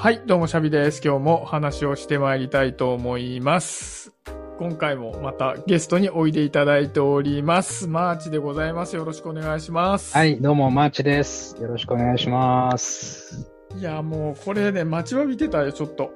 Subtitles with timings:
[0.00, 1.00] はい、どうもシャビです。
[1.04, 4.12] 今日も話をしてまいりたいと思います。
[4.56, 7.88] 今回もまたゲストにおいでいただいております。
[7.88, 8.94] マーチでございます。
[8.94, 10.16] よろしくお願いします。
[10.16, 11.60] はい、どうも、マーチです。
[11.60, 13.50] よろしくお願いします。
[13.76, 16.12] いや、もうこれね、待ちわびてたよ、ちょっと。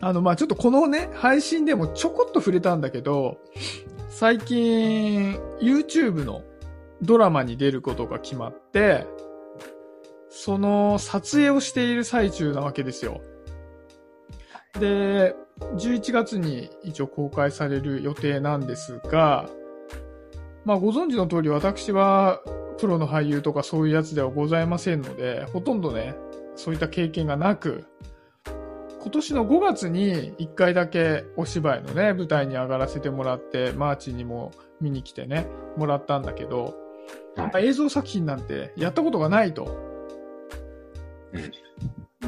[0.00, 3.38] あの、まあちょっとこのね、配信でもちょこっと触れたんだけど、
[4.08, 6.42] 最近、YouTube の
[7.00, 9.06] ドラマに出ることが決まって、
[10.40, 13.20] その撮影をしている最中なわけですよ。
[14.78, 15.34] で、
[15.74, 19.50] 11月に一応公開される予定なんですが、
[20.64, 22.40] まあご存知の通り私は
[22.78, 26.14] プロの俳優とかそういうやつではございませんので、ほとんどね、
[26.54, 27.86] そういった経験がなく、
[29.00, 36.76] 今年の5月に1回だけお芝居のね、舞台に上がらせてもらって、マーチにも見に来てね、もらったんだけど、
[37.34, 39.87] はい映像作品なんてやったことがないと。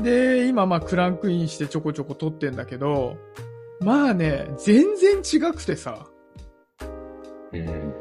[0.03, 3.17] で、今まあクランクインしてちょこちょこ撮ってんだけど、
[3.81, 6.06] まあね、全然違くてさ、
[7.53, 7.95] うん。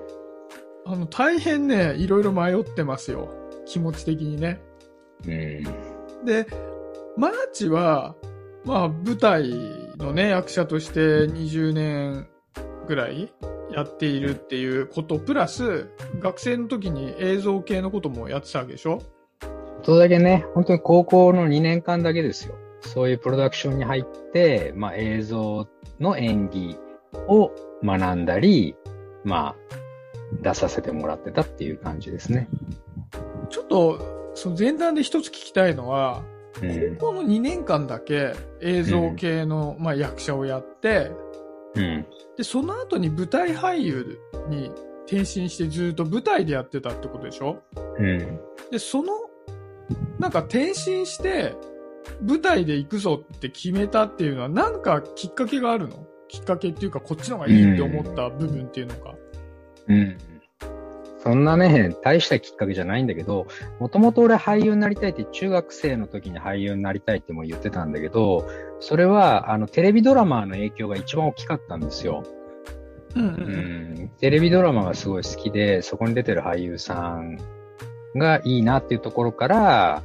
[0.85, 3.29] あの、大変ね、いろいろ迷ってますよ。
[3.65, 4.61] 気持ち的にね。
[5.25, 6.25] うん。
[6.25, 6.47] で、
[7.17, 8.15] マーチは、
[8.65, 9.49] まあ、舞台
[9.97, 12.27] のね、役者として20年
[12.87, 13.31] ぐらい
[13.71, 15.89] やっているっていうこと、プラス、
[16.19, 19.01] 学生の時に映像系のこともやってたわけでしょ
[19.89, 22.53] それだけね、本当に高校の2年間だけですよ。
[22.81, 25.67] そういうプロダクションに入って、まあ映像
[25.99, 26.77] の演技
[27.27, 27.51] を
[27.83, 28.75] 学んだり、
[29.23, 29.75] まあ
[30.43, 32.47] 出させてもらってたっていう感じですね。
[33.49, 36.21] ちょっと、その前段で一つ聞きたいのは、
[36.61, 36.95] うん。
[36.97, 41.11] 高校の2年間だけ映像系の、まあ、役者をやって、
[41.73, 42.05] うん。
[42.37, 44.71] で、その後に舞台俳優に
[45.07, 47.63] 転身してずっと舞台でやってたってことでしょ？
[47.97, 48.39] うん。
[48.69, 49.13] で、その、
[50.19, 51.55] なんか転身して、
[52.21, 56.05] 舞台で行くぞって決めたっていうのは、なんかきっかけがあるの？
[56.27, 59.15] きっかけっていうか、こっちの方がいいって思った部分っていうのか。
[59.87, 60.17] うん。
[61.21, 63.47] そんなね、大したきっかけじゃないんだけど、
[63.79, 68.47] もともと俺俳優になりたいって中学生の時に俳優になりたいっても言ってたんだけど、
[68.79, 72.23] それはあのテレビドラマの影響が一番大きかったんですよ。
[73.15, 74.09] うんううんん。
[74.19, 77.37] テレビドラマがすごい好きで、そこに出てる俳優さん
[78.15, 80.03] がいいなっていうところから、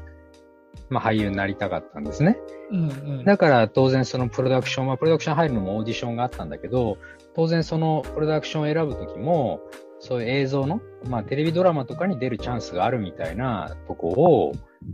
[0.90, 2.38] まあ俳優になりたかったんですね。
[2.70, 2.88] うん。
[2.88, 6.98] うんだから当然そのプロダクションは、プロダクション入るのもオーディションがあったんだけど、
[7.34, 9.60] 当然そのプロダクションを選ぶときも、
[10.00, 14.52] そういう映像の、まあテレビドラマとかに出るチャンスがあるみたいなとこを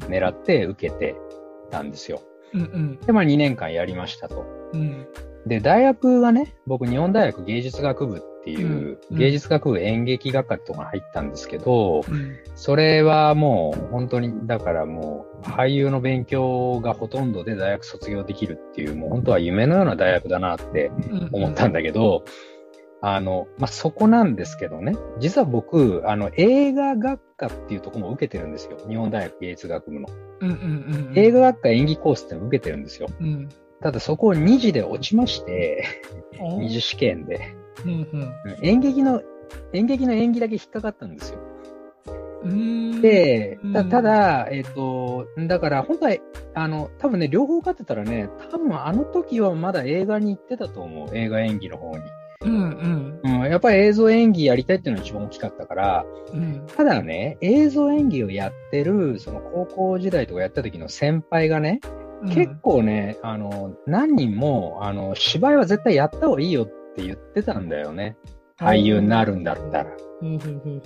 [0.09, 1.17] 狙って受けて
[1.71, 2.23] たんですよ。
[2.53, 4.45] うんうんで、まあ2年間やりましたと。
[4.73, 5.06] うん
[5.47, 22.25] で、大学はね、僕日本大学芸術学部っていう、芸術学部演劇学科とか入ったんですけど、うんそれはもう本当に、だからもう俳優の勉強がほとんどで大学卒業できるっていう、もう本当は夢のような大学だなってうん思ったんだけど、
[23.03, 28.77] あの、まあ、そこなんですけどね、実は僕、あの、映画学科っていうところも受けてるんですよ。
[28.89, 30.09] 日本大学芸術学部の。
[30.41, 33.09] うんうんうん映画学科演技コースってのを受けてるんですよ。
[33.21, 33.49] うん
[33.83, 35.84] ただそこを2次で落ちまして、
[36.39, 37.56] お二次試験で。
[37.84, 38.20] うんうん。
[38.20, 38.32] うん
[38.62, 39.22] 演劇の、
[39.72, 41.38] 演劇の演技だけ引っかかったんですよ。
[42.42, 43.00] うん。
[43.00, 46.16] でうん、たただ、えっ、と、だから本当は、
[46.54, 51.16] あの、多分ね、両方受かってたらね、多分あの時はまだ映画に行ってたと思う。
[51.16, 51.98] 映画演技の方に。
[52.42, 53.42] うんうん。
[53.42, 56.66] うん、やっぱり映像演技やりたいっていうのが一番大きかったから、うん。
[56.75, 61.81] ただね、映像演技をやってる、その高校時代とかやった時の先輩がね、
[62.28, 68.17] 結構ね、あの、何人も、あの、芝居は絶対やった方がいいよって言ってたんだよね。
[68.59, 69.87] 俳優になるんだったら。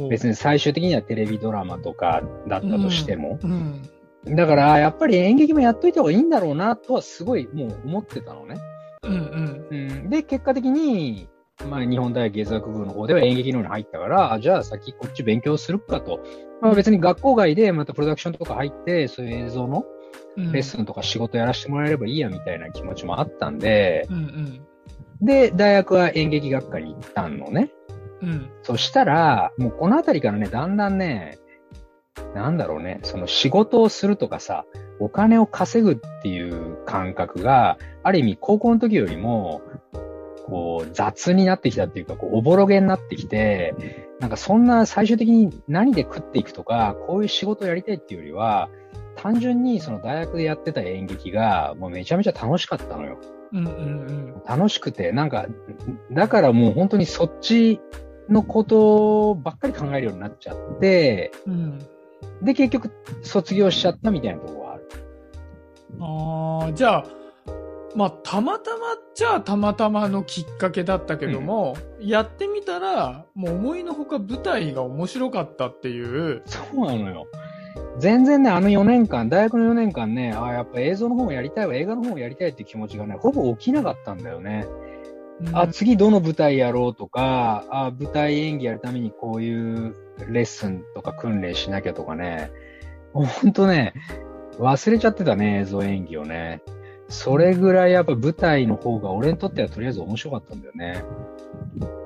[0.09, 3.38] 別にに最終的にはテレビドラマとかだったとしても。
[3.42, 3.82] うん
[4.26, 8.56] だから、やっぱり演劇もやっといた方がいいんだろうな、とはすごいもう思ってたのね。
[9.03, 11.28] うんで、結果的に、
[11.69, 16.20] まあ、日本大学芸術学部の方では演劇の方に入ったから、あじゃあ先こっち勉強するかと。
[16.62, 19.84] まあ別に学校外でまたプロダクションとか入って、そういう映像の
[20.37, 24.67] うんレッスンとか仕事やらせてもらえればいいやみたいな気持ちもあったんで、うんうん
[25.25, 27.71] で、大学は演劇学科に行ったのね。
[28.23, 31.38] うんそしたら、もうこのあたりからね、だんだんね、
[32.35, 34.65] なんだろうね、その仕事をするとかさ、
[35.00, 39.62] お金を稼ぐっていう感覚が、ある意味高校の時よりも、
[40.47, 43.75] こう雑になってきたっていうか、こうおぼろげになってきて、
[44.21, 48.69] なんかそんな最終的に何で食っていくとか、こういう仕事をやりたいっていうよりは、
[49.17, 53.19] 単純にその大学でやってた演劇がもうめちゃめちゃ楽しかったのよ。
[53.54, 55.46] うんうん楽しくて、なんか、
[56.10, 57.80] だからもう本当にそっち
[58.28, 61.78] のことばっかり考えるようになっちゃって、うん
[62.42, 62.90] で、結局
[63.22, 64.88] 卒業しちゃったみたいなところがある。
[66.00, 67.04] ああ、じゃあ、
[67.94, 76.42] まあ、たまたまっちゃたまたまのきっかけだったけども、やってみたら、もう思いのほか舞台が面白かったっていう。
[76.46, 77.26] そうなのよ。
[77.99, 84.67] 全然ね、あの4年間、大学の4年間ね、ああ、やっぱ映像の方もやりたいわ、映画の方もやりたいっていう気持ちがね、ほぼ起きなかったんだよね。
[85.41, 89.94] うんあ、次どの舞台やろうとか、あ、舞台演技やるためにこういう
[90.29, 92.50] レッスンとか訓練しなきゃとかね、
[93.12, 93.94] ほんとね、
[94.58, 96.62] 忘れちゃってたね、映像演技をね。
[97.08, 101.05] それぐらいやっぱ舞台の方が俺にとってはとりあえず面白かったんだよね。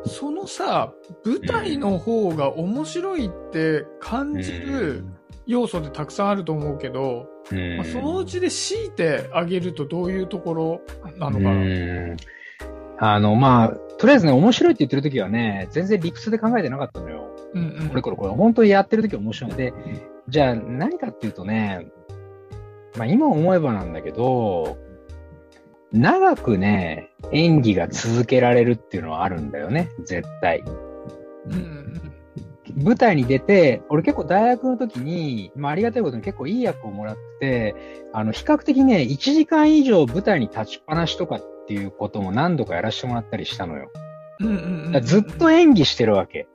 [0.07, 0.93] そのさ、
[1.25, 5.05] 舞台の方が面白いって感じる
[5.49, 10.81] 要素ってたくさんあると思うけど、うん、まあ、そのうちで強いてあげるとどういうところ
[11.17, 11.51] なのかな。
[11.51, 12.17] うん
[13.01, 17.31] あの、まあ、とりあえずね、面白いって言ってる時はね、全然理屈で考えてなかったのよ。
[17.55, 19.73] うんうんこれこれこれ、本当にやってる時は面白いので、
[20.29, 21.87] じゃあ何かっていうとね、
[22.97, 24.77] まあ今思えばなんだけど、
[25.93, 30.65] 長くね、演技が続けられるっていうのはあるんだよね、絶対。
[31.47, 32.08] うんうん
[32.83, 37.75] 舞台に出て、俺結構大学の時に、まあありがたいことに結構いい役をもらってて、
[38.13, 43.91] あの、比較的ね、1時間以上舞台に立ちっぱなしとかっていうことも何度かやらせてもらったりしたのよ。
[44.41, 46.49] うんうんうんだからずっと演技してるわけ。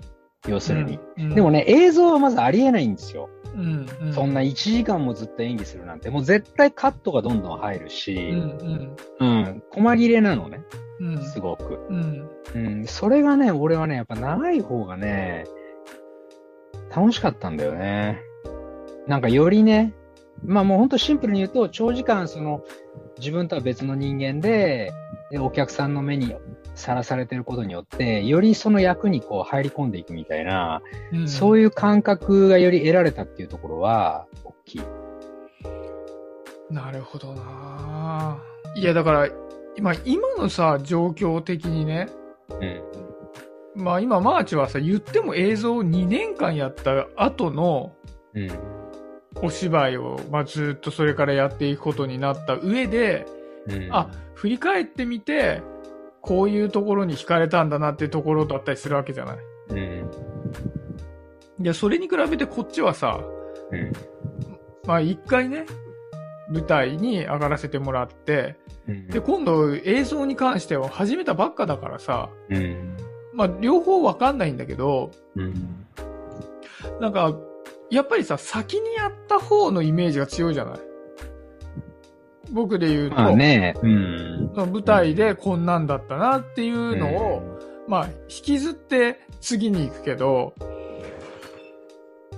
[0.48, 3.30] 要するに。、うんでも、ね、映像はまずありえないんですよ。
[3.56, 8.96] うんうん、そんな1時間もずっと演技するなんて、もう絶対カットがどんどん入るうんし、うん。
[9.20, 10.62] うん、細切れなのね、
[11.00, 11.24] うん。
[11.24, 11.80] すごく。
[11.90, 12.30] うん。
[12.56, 15.46] うん、それがね、俺はね、やっぱ長い方がね、
[16.96, 18.22] 楽しかったんだよね。
[19.08, 19.94] なんかよりね、
[20.46, 22.64] まあもうほんとシンプルに言うと、長時間その、
[23.18, 24.92] 自分とは別の人間で、
[25.32, 26.36] でお客さんの目に
[26.76, 30.82] さらされてることによって、よりその役にこう入り込んでいくみたいな、
[31.12, 34.82] うん、そういう感覚がより得られたっていうところは、大きい。
[36.70, 38.40] なるほどな
[38.76, 39.30] いやだから
[39.78, 42.10] 今今のさ状況的にね
[42.50, 43.03] うん。
[43.76, 47.94] まあ今マーチはさ言っても映像を2年間やった後の
[48.36, 48.50] うん。
[49.42, 53.26] お芝居を、まあ、ずっとそれからやっていくことになった上で、
[53.68, 53.90] うん。
[53.92, 55.62] あ、振り返ってみて
[56.22, 59.38] こういうところに惹かれたんだなっていうところだったりするわけじゃない
[59.70, 60.12] うん。
[61.60, 63.20] いやそれに比べてこっちはさ
[63.72, 63.94] うん。
[64.86, 65.66] まあ一回ね
[66.50, 69.08] 舞台に上がらせてもらってうん。
[69.08, 72.98] で今度映像に関しては始めたばっかだからさうん。
[73.34, 75.54] まあ両方わかんないんだけどうん。
[77.00, 77.36] なんか
[77.90, 80.80] やっぱりさ先にやった方のイメージが強いじゃない？
[82.52, 84.52] 僕で言うと、まあね、うん。
[84.56, 90.54] 舞台でこんなんだったなっていうのを、まあ引きずって次に行くけど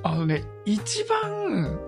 [0.03, 1.79] あのね一番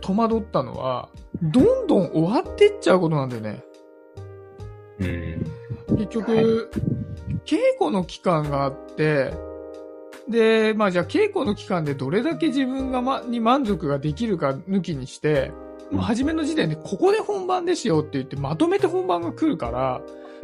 [0.00, 1.08] 戸惑ったのは
[1.42, 3.62] どんどん終わってっちゃうことなんだよね
[5.88, 5.96] うん。
[5.98, 6.44] 結局、はい
[7.44, 9.32] 稽古の期間があって、
[10.28, 15.52] で、まあじゃあ稽古の期間でどれだけ自分が、ま、に満足ができるか抜きにして、
[15.90, 20.00] もう初めの時点でここで本番ですよって言ってまとめて本番が来るから、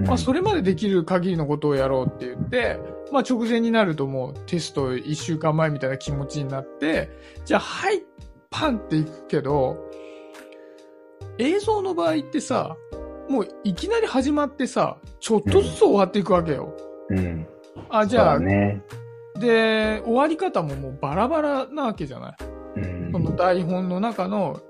[0.06, 2.79] まあそれまでできる限りのことをやろうって言って、
[3.12, 7.11] まあ直前になるともうテスト1週間前みたいな気持ちになって、
[7.44, 8.02] じゃあはい、
[8.50, 9.77] パンっていくけど、
[11.39, 12.77] 映像の場合ってさ、
[13.29, 16.74] もういきなり始まってさ、ちょっとずつ終わっていくわけよ。
[17.10, 17.46] うん。
[17.91, 18.82] あ、じゃあ、ね。
[19.38, 22.31] で、終わり方ももうバラバラなわけじゃな
[22.77, 22.81] い？
[22.81, 24.60] うんその台本の中の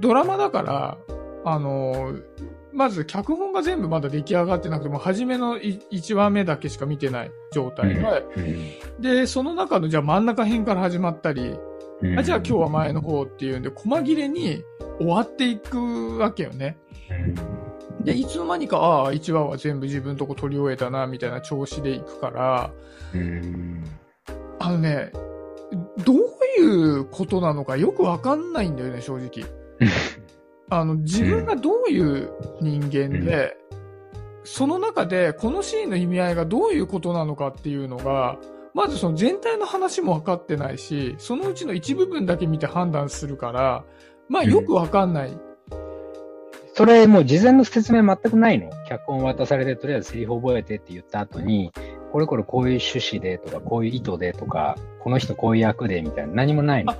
[0.00, 0.98] ドラマだから、
[1.44, 2.12] あの、
[2.72, 8.00] まず脚本が全部まだ出来上がってなくても、初めの1話目だけしか見てない状態で、
[8.36, 8.40] う
[8.98, 11.54] んで、その中のじゃあ真ん中辺から始まったり、
[12.02, 14.62] うんあじゃあ今日は前の方っていうんで、細切れに
[14.98, 16.76] 終わっていくわけよね。
[18.00, 22.70] で、いつの間にか、ああ、1話は全部自分とこ取り終えたな、みたいな調子でいくから、
[23.14, 23.84] うん
[24.60, 25.10] あのね、
[26.04, 26.16] どう
[26.60, 26.64] い
[26.98, 29.44] うことなのかよくわかんないんだよね、正直。
[30.70, 33.56] あの、自分がどういう人間で、
[34.44, 38.38] その中でこのシーンの意味合いがどういうことなのかっていうのが、
[38.74, 43.84] まずその全体の話も分かってないし、そのうちの一部分だけ見て判断するから、
[44.28, 45.47] まあよくわかんない。
[46.78, 48.70] それもう事前の説明全くないの。
[48.88, 51.72] 脚本渡されて、とりあえずセリフ覚えてって言った後に、
[52.12, 56.92] これこれこういう趣旨でとか、こういう意図でとか、この人こういう役でみたいな、何もないの。
[56.92, 56.96] あ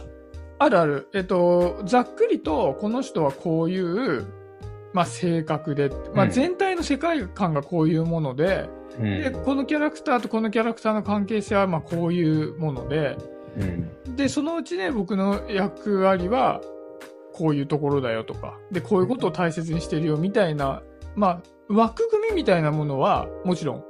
[0.59, 1.09] あるある。
[1.15, 4.27] えっと、ざっくりと、この人はこういう、
[4.95, 6.31] まあ性格で、まあうん。
[6.33, 8.69] 全体の世界観がこういうもので、
[8.99, 9.05] うん。
[9.05, 13.17] で、このキャラクターとこのキャラクターの関係性はまあこういうもので、
[13.57, 14.17] うん。
[14.17, 16.61] で、そのうちね、僕の役割は、
[17.39, 20.83] こういうところだよとか、で、こういうことを大切にしてるよみたいな、
[21.15, 23.85] まあ、枠組みみたいなものは、もちろん、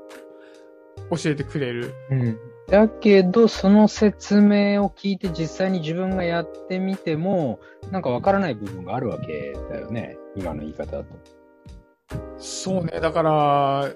[1.11, 1.95] 教えてくれる。
[2.11, 2.39] うん。
[2.69, 7.59] だけど、その説明を聞いて実際に自分がやってみても、
[7.91, 10.19] なんかわからない部分があるわけだよね。
[10.37, 11.09] 今の言い方だと。
[12.37, 13.01] そうね。
[13.01, 13.89] だから、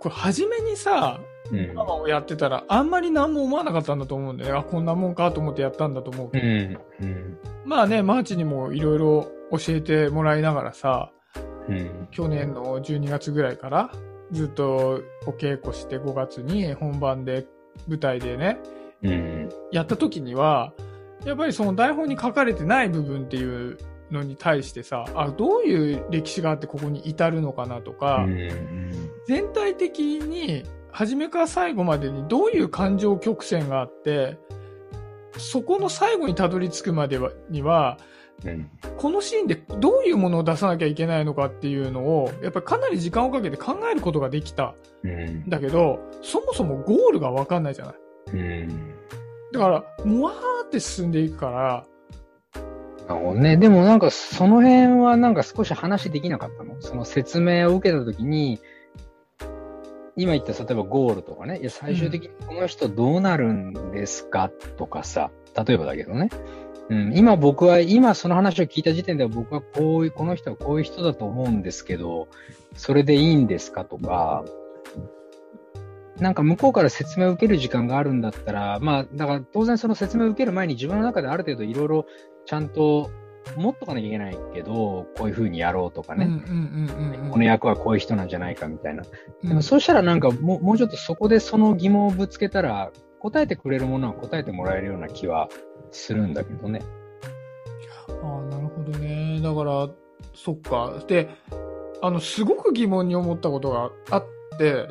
[0.00, 1.20] これ、初めにさ、
[1.52, 4.58] をやってたら、あんまり何も思わなかったんだと思うんだよね。
[4.58, 6.46] あ、こんなもんかと思ってやったんだと思うけど。
[6.46, 6.78] うん。
[7.00, 7.38] うん。
[7.64, 11.10] まあね、マーチにもいろいろ教えてもらいながらさ、
[11.68, 12.08] うん。
[12.10, 13.90] 去年の12月ぐらいから
[14.32, 17.46] ずっとお稽古して5月に本番で
[17.88, 18.58] 舞台でね、
[19.02, 19.48] うん。
[19.72, 20.72] やった時には、
[21.24, 23.78] やっぱりその台本に書かれてない部分っていう
[24.10, 29.10] のに対してさ、あ、どういう歴史があってここに至るのかなとか、うん。
[29.26, 30.64] 全体的に
[30.96, 34.38] 初めから最後までにどういう感情曲線があって、
[35.36, 37.98] そこの最後にたどり着くまではには、
[38.42, 38.70] うん。
[38.96, 44.74] このシーンでどういうものを出さなきゃいけないのかっていうのを、やっぱりかなり時間をかけて考えることができた
[45.04, 45.48] うんん。
[45.50, 47.94] だけど、そもそもゴールがわかんないじゃない。
[48.32, 48.94] うん。
[49.52, 51.84] だから、もわーって進んでいくから、
[53.34, 53.58] ね。
[53.58, 56.80] でもなんかその辺はなんか少し話できなかったの？
[56.80, 58.60] その説明を受けたときに、
[60.16, 64.50] 今言った例えばゴールとかね、いや最終的にこの人どうなるんですか？
[64.76, 65.30] とかさ、
[65.66, 66.30] 例えばだけどね。
[66.88, 72.28] うん、今僕は、今その話を聞いた時点では僕はこういう、この人はこういう人だと思うんですけど、
[72.76, 73.84] それでいいんですか？
[73.84, 74.44] とか、
[76.18, 82.06] なんか向こうから説明を受ける時間があるんだったら、まあ、だから当然その説明を受ける前に自分の中である程度いろいろ
[82.46, 83.10] ちゃんと
[83.56, 86.28] 持っとかなきゃいけないけど、こういう風にやろうとかね。
[87.30, 89.04] この役はこういう人なんじゃないかみたいな。
[89.42, 95.48] うんでもそうしたらなんかもうもうちょっとそこでその疑問をぶつけたら、答えてくれるものは答えてもらえるような気は
[95.90, 96.82] するんだけどね。
[98.22, 99.40] ああ、なるほどね。
[99.42, 99.88] だから、
[100.34, 101.02] そっか。
[101.06, 101.28] で、
[102.02, 104.26] あの、すごく疑問に思ったことがあっ
[104.58, 104.88] で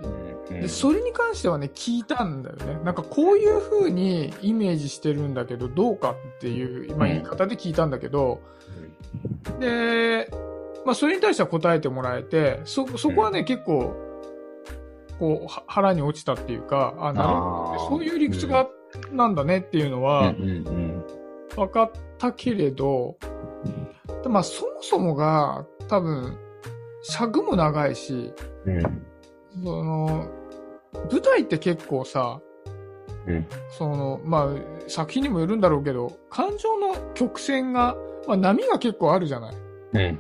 [0.68, 2.80] それに関してはね、聞いたんだよね。
[2.84, 7.14] なんかこういう風にイメージしてるんだけど、どうかっていう、まあ、うん。
[7.14, 8.42] 言い方で聞いたんだけど、
[9.60, 10.30] で、
[10.86, 13.96] まあそれに対しては答えてもらえて、そ、そこはね、結構、
[15.20, 17.90] こう、は腹に落ちたっていうか、あ、なるほど。
[17.90, 18.68] そういう理屈が、
[19.12, 20.34] なんだねっていうのは、
[21.56, 23.18] 分かったけれど、
[24.24, 26.38] でまあそもそもが多分、
[27.02, 28.34] 尺も長いし、
[28.66, 29.06] うんうん
[29.64, 30.28] その、
[31.12, 32.40] 舞台って結構さ、
[33.28, 34.50] うんその、まあ、
[34.88, 37.96] 作品にもよるんだろうけど、感情の曲線が、
[38.28, 39.56] まあ波が結構あるじゃない。
[39.94, 40.20] うん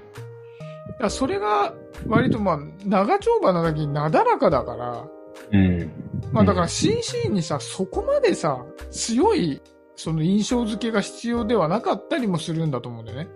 [0.99, 1.73] だそれが
[2.07, 5.07] 割とまあ、長丁場なだけになだらかだから、
[5.51, 5.91] うん
[6.31, 9.61] まあだから新シーンにさ、そこまでさ、強い、
[9.95, 13.27] その印象付けが必要ではなかったりもするんだと思うんだよね。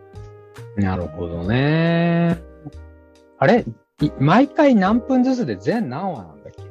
[0.78, 2.42] なるほどね。
[3.38, 3.62] あれ？
[3.62, 3.66] い
[4.20, 6.64] 毎回何分ずつで全何話なんだっけ？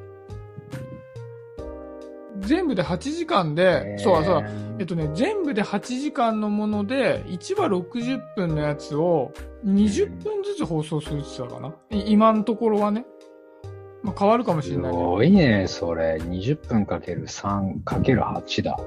[2.47, 4.45] 全部で8時間で、そうそう、
[4.79, 9.33] えっとね、全部で8時間のもので、1話60分のやつを
[9.67, 11.75] 20分ずつ放送するって言ってたかな。
[11.91, 13.05] い今のところはね。
[14.03, 15.05] まあ変わるかもしすれないけど。
[15.05, 16.17] ごいね、それ。
[16.17, 18.79] 20分かける3かける8だ。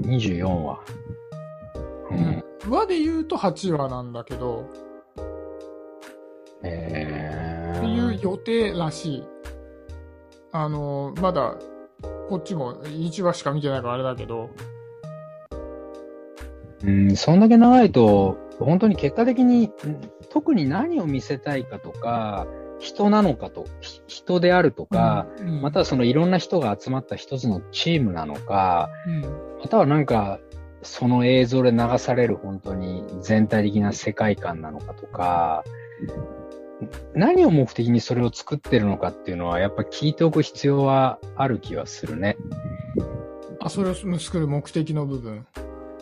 [0.00, 0.80] 24話。
[2.10, 2.14] う。
[2.14, 2.44] うんん。
[2.68, 4.64] 話で言うと8話なんだけど、
[6.62, 9.24] えっていう予定らしい。
[10.52, 11.56] あの、まだ、
[12.28, 14.50] こっちも1話しか見てないからあれだけど、
[16.84, 20.00] うん、そんだけ長いと、本当に結果的に、うん
[20.32, 22.46] 特に何を見せたいかとか、
[22.78, 29.20] 人なのかと、ひ人であるとか、うん、またはそのいろんな人が集まった一つのチームなのか、うん、
[29.60, 30.40] またはなんか、
[30.80, 35.64] その映像で流される本当に全体的な世界観なのかとか、
[37.14, 42.36] 何を目的にそれを作ってるのかっていうのは、やっぱ聞いておく必要はある気はするね。
[43.60, 45.46] あ、それを作る目的の部分。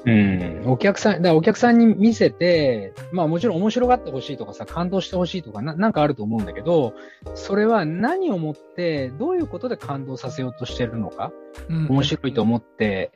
[0.06, 0.62] うん。
[0.66, 6.94] お客さん、だからお客さんに見せて、まあもちろん面白がってほしいとかさ、感動してほしいとかな、なんかあると思うんだけど、
[7.34, 11.32] それは何をもって、どういうことで感動させようとしてるのか、
[11.68, 13.12] うん、面白いと思って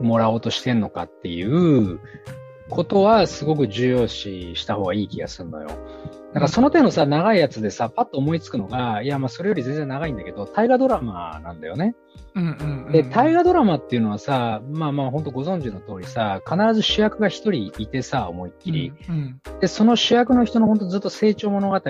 [0.00, 1.98] もらおうとしてんのかっていう
[2.70, 5.70] ことはすごく重要視した方がいい気がするのよ。
[6.28, 11.94] だからその手のさ、長いやつでさ、パッと思いつくのが、いやまあそれより全然長いんだけど、大河ドラマなんだよね。
[12.34, 18.92] うんうんうん、で、大河ドラマっていうのはさ、まあまあ本当ご存知の通りさ、必ず主役が一人いてさ、思いっきり。
[19.08, 21.80] うん、で、その主役の人の本当ずっと成長物語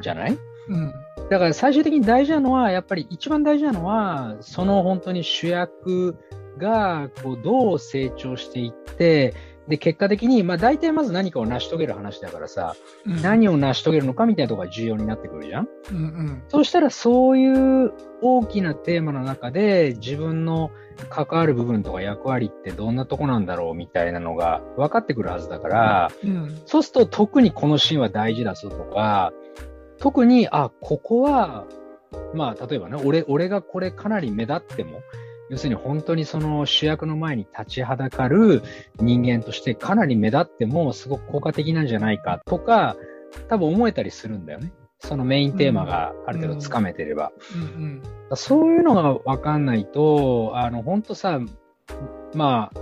[0.00, 0.38] じゃない？
[0.68, 0.92] うん、
[1.30, 6.16] だから最終的に大事なのは、やっぱり一番大事なのは、その本当に主役
[6.58, 9.34] がこうどう成長していって、
[9.70, 15.68] で、結果的に、まあ大体まず何かを成し遂げる話だからさ、うん何を成し遂げるのかみたいなところが重要になってくるじゃん？
[15.90, 16.42] うんうん。
[16.48, 20.70] そうしたらそういう大きなテーマの中で自分の
[21.08, 26.60] 関わる部分とか役割ってどんなとこなんだろうみたいなのが分かってくるはずだから、うん。
[26.66, 29.32] そうすると特にこのシーンは大事だぞとか、
[29.98, 31.66] 特に、あ、ここは、
[32.34, 35.00] まあ例えばね、俺、俺がこれかなり目立っても、
[35.50, 38.62] 要するに本当にその主役の前に立ちはだかる
[39.00, 42.96] 人間としてかなり目立ってもすごく効果的なんじゃないかとか、
[43.48, 44.72] 多分思えたりするんだよね。
[45.00, 47.32] そのメインテーマがある程度つかめてれば。
[47.54, 48.02] うん
[48.34, 51.40] そういうのがわかんないと、あの、本当さ、
[52.32, 52.80] まあ、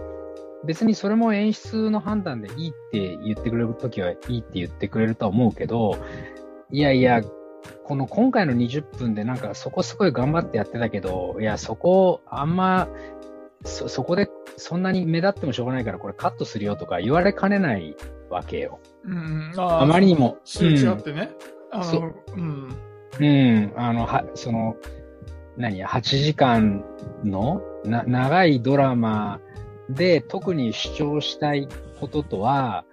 [0.66, 5.96] 別にそれも演出の判断でいいって言ってくれるときはいいって言ってくれるとは思うけど、
[6.70, 7.22] いやいや、
[7.84, 12.88] この今回の20分でなんかそこすごい頑張ってやってたけど、いや、そこあんま、
[13.64, 17.96] そ、そこでそんなに目立ってもしょうがないからこれカットするよとか言われかねない
[18.30, 18.80] わけよ。
[19.04, 19.12] うん。
[19.12, 19.60] うんうん。
[19.60, 20.38] ああまりにも。
[20.44, 21.30] すれ違ってね。
[21.70, 22.76] あその、うん。
[23.20, 24.76] うん、あの、は、その、
[25.56, 26.84] 何や、8時間
[27.24, 29.40] のな長いドラマ
[29.90, 32.84] で特に主張したいこととは、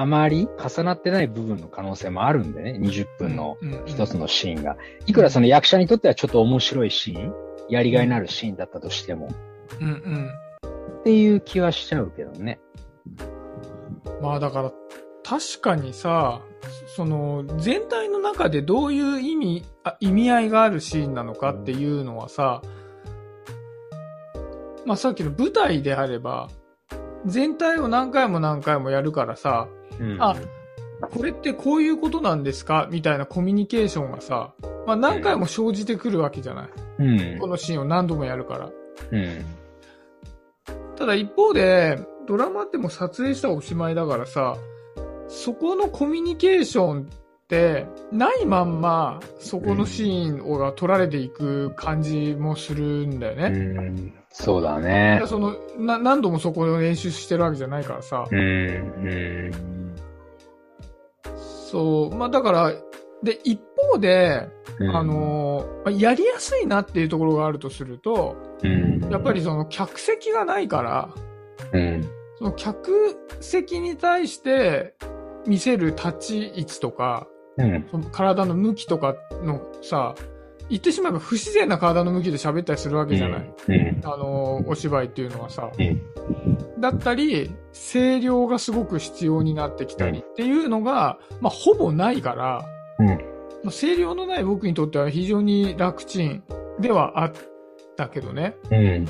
[0.00, 4.78] あまり重なってない部分の可能性もあるんでね、20分の一つのシーンが。
[5.06, 7.34] いくらその役者にとってはちょっと面白いシーン、
[7.68, 9.28] やりがいのあるシーンだったとしても、
[9.78, 10.30] うんうん。
[11.00, 12.60] っていう気はしちゃうけどね。
[14.22, 14.72] まあだから、
[15.22, 16.40] 確かにさ、
[16.96, 22.62] その、全体の中でどういう意味、あ意味合いがあるシーンなのかっていうのはさ、
[24.86, 26.48] まあさっきの舞台であれば、
[27.26, 29.68] 全体を何回も何回もやるからさ、
[30.00, 30.34] うん、あ
[31.10, 32.88] これってこういうことなんですか？
[32.90, 34.52] みたいなコミュニケーションがさ、
[34.86, 36.68] まあ何回も生じてくるわけじゃない？
[36.98, 37.46] うんこ。
[37.46, 38.70] のシーンを何度もやるから。
[39.10, 39.44] うん。
[40.96, 44.56] ただ一方で、ドラマってもう撮影したらおしまいだからさ、
[45.28, 47.04] そこのコミュニケーションっ
[47.48, 53.48] て、ないまんま、そこのシーンが撮られていく感じもするんだようね。
[53.48, 55.26] ん、そうだいねや。
[55.26, 58.26] そのな何度もそこを練習してるわけじゃないからさ。
[58.30, 59.79] うん、うん。
[61.70, 62.72] そう、まあだから、
[63.22, 63.60] で、一
[63.92, 64.96] 方で、うん。
[64.96, 71.14] あ、のまあやりやすいなっていうところがあるとすると、うん、やっぱりその客席がないから、
[71.72, 74.94] うん、その客席に対して
[75.46, 77.28] 見せる立ち位置とか、
[77.58, 80.14] うん、その体の向きとかのさ、
[80.70, 83.54] 言ってしまえば不自然な体の向きで喋ったりするわけじゃない。
[83.68, 85.70] うん、あの、お芝居っていうのはさ。
[85.78, 86.00] うん、
[86.80, 92.64] だったり、声量がすごく必要になってきたりっていうのが、まあ、ほぼないから、
[92.98, 93.14] うん、ま
[93.66, 96.42] あ、声量のない僕にとっては非常に楽ちん
[96.80, 97.32] ではあっ
[97.96, 98.56] たけどね。
[98.70, 99.06] うん。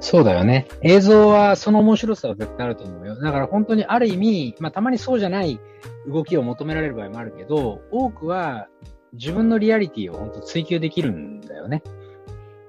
[0.00, 0.66] そうだよね。
[0.82, 3.20] 映像はその面白さは絶対あると思うよ。
[3.20, 5.60] だから本当にある意味、まあたまにそうじゃない
[6.08, 8.68] 動きを求められる場合もあるけど、多くは
[9.12, 11.82] 自分のリアリティを本当追求できるんだよね。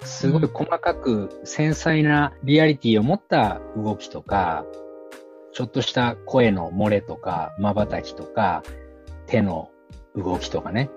[0.06, 4.66] すごい細かく繊細なリアリティを持った動きとか、
[5.52, 8.64] ちょっとした声の漏れとか、瞬きとか、
[9.28, 9.70] 手の
[10.16, 10.90] 動きとかね。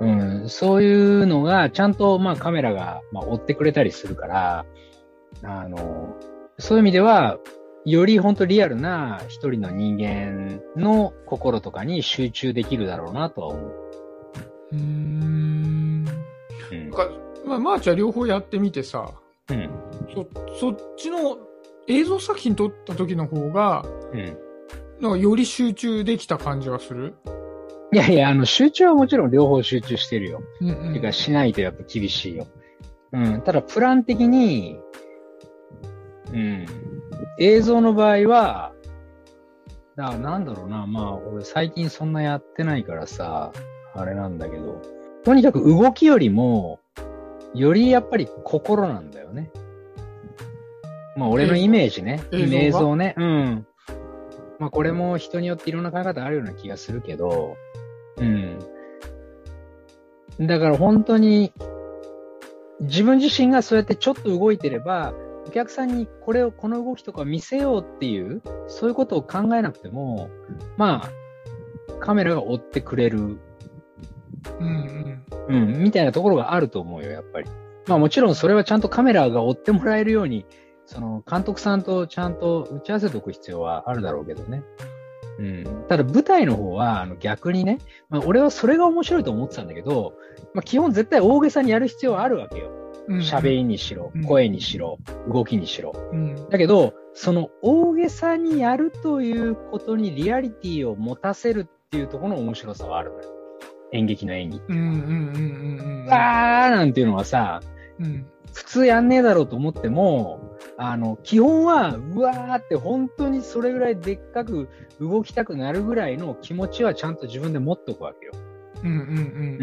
[0.00, 4.66] うん、そういうのがちゃんとまあカメラがまあ追ってくれたりするから、
[5.42, 6.16] あの、
[6.58, 7.38] そういう意味では、
[7.86, 13.72] より本当リアルな一人の人間の心とかに集中できるだろうなとは思う。
[14.72, 15.19] うん。
[17.46, 19.12] まあ、マーチは両方やってみてさ、
[19.50, 19.70] うん。
[20.14, 21.38] そ、そっちの
[21.88, 24.38] 映像作品撮った時の方が、うん。
[25.00, 27.14] なんかより集中できた感じはする？
[27.92, 30.42] いやいや、あの、集中はもちろん両方集中してるよ。
[30.60, 30.94] うんうん。
[30.94, 32.46] てか、しないとやっぱ厳しいよ。
[33.12, 33.40] うん。
[33.42, 34.78] ただ、プラン的に、
[36.32, 36.66] うん。
[37.38, 38.72] 映像の場合は、
[39.96, 40.86] だからなんだろうな。
[40.86, 43.50] まあ、俺最近そんなやってないからさ、
[43.94, 44.80] あれなんだけど、
[45.24, 46.78] とにかく動きよりも、
[47.54, 49.50] よりやっぱり心なんだよね。
[51.16, 52.22] まあ、俺のイメージね。
[52.32, 52.62] 映像が？
[52.62, 53.14] 映像ね。
[53.16, 53.66] うん。
[54.58, 57.56] まあ、これも人によっていろんな考え方あるような気がするけど、
[58.16, 58.58] うん。
[60.46, 61.52] だから本当に、
[62.80, 65.12] 自分自身がそうやってちょっと動いてれば、
[65.46, 70.30] お客さんにこれを、この動きとか見せようっていう、そういうことを考えなくても、
[70.76, 73.38] まあ、カメラが追ってくれる、
[74.60, 74.99] うん
[75.50, 75.74] うん。
[75.74, 77.50] うん、みたいなところがあると思うよ、やっぱり。
[77.86, 80.46] まあもちろんそれはちゃんとカメラが追ってもらえるように、
[80.86, 84.62] その監督さんとちゃんと打ち合わせておく必要はあるだろうけどね。
[85.38, 85.84] うん。
[85.88, 90.14] ただ舞台の方は、あの逆にね、まあ俺はそれが面白いと思ってたんだけど、
[90.54, 92.70] まあ基本絶対大げさにやる必要はあるわけよ。
[93.08, 93.18] うん。
[93.20, 94.98] 喋りにしろうん、声にしろ、
[95.32, 95.92] 動きにしろ。
[96.12, 96.48] うん。
[96.50, 103.39] だけど、その大げさにやるということにリアリティを持たせるっていうところの面白さはあるのよ。
[103.92, 104.62] 演劇の演技。
[104.68, 106.12] うんうんうんうんうん。
[106.12, 107.60] あーなんていうのはさ、
[107.98, 108.26] うん。
[108.52, 118.32] 普通やんねえだろうと思っても、あの、基本は、うわーって本当にそれぐらいでっかく動きたくなるぐらいの気持ちはちゃんと自分で持っておくわけよ。
[118.82, 119.00] うんうんう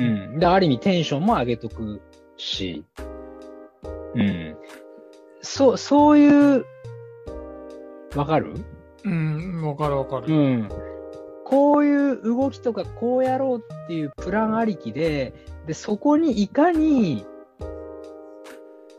[0.02, 0.32] ん。
[0.34, 0.40] うん。
[0.40, 2.02] で、ある意味テンションも上げとく
[2.38, 2.86] し、
[4.16, 4.56] うん。
[5.42, 6.66] そう、そういう、
[8.16, 8.54] わかる？
[9.04, 10.34] うん、わかるわかる。
[10.34, 10.70] うん。
[11.48, 15.34] こういう動きとかこうやろうっていうプランありきで、
[15.66, 17.26] で、そこにいかに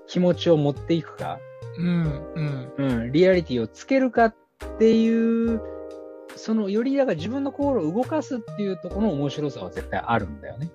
[0.07, 1.39] 気持ちを持っていくか、
[1.77, 2.73] うんうん。
[2.79, 4.35] うん、リアリティをつけるかっ
[4.79, 5.61] ていう、
[6.37, 10.71] そのよりだから自分の心を動かすっていうところの面白さは絶対あるんだよね。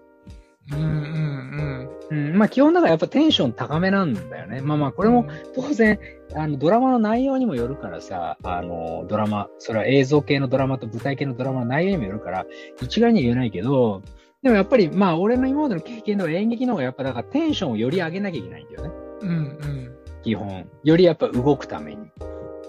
[0.72, 4.62] うんうんうん、まあ基本だからやっぱテンション高めなんだよね。
[4.62, 5.10] まあまあこうん。
[5.10, 6.00] れも当然、
[6.36, 12.46] あのドラマの内容にもよるからさ、あのドラマ、それは映像系のドラマと舞台系のドラマの内容にもよるから、
[12.82, 14.02] 一概には言えないけど、
[14.42, 18.92] でもやっぱりまあ俺の今までの経験では演劇の方がやっぱだからテンションをより上げなきゃいけないんだよね。
[19.22, 19.96] うんうん。
[20.24, 20.70] 基本。
[20.84, 22.12] よりやっぱ動くために。